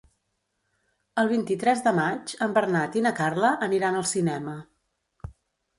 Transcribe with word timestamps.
El 1.23 1.29
vint-i-tres 1.33 1.83
de 1.89 1.93
maig 1.99 2.33
en 2.47 2.57
Bernat 2.57 2.99
i 3.01 3.05
na 3.09 3.15
Carla 3.21 3.53
aniran 3.69 4.01
al 4.01 4.11
cinema. 4.15 4.57